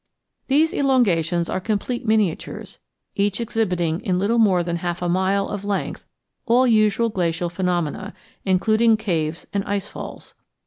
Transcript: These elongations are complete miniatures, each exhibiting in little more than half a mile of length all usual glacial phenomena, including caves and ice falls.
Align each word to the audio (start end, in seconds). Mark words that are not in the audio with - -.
These 0.47 0.73
elongations 0.73 1.47
are 1.47 1.59
complete 1.59 2.07
miniatures, 2.07 2.79
each 3.15 3.39
exhibiting 3.39 3.99
in 4.01 4.17
little 4.17 4.39
more 4.39 4.63
than 4.63 4.77
half 4.77 4.99
a 5.03 5.07
mile 5.07 5.47
of 5.47 5.63
length 5.63 6.07
all 6.47 6.65
usual 6.65 7.09
glacial 7.09 7.49
phenomena, 7.51 8.15
including 8.43 8.97
caves 8.97 9.45
and 9.53 9.63
ice 9.65 9.89
falls. 9.89 10.33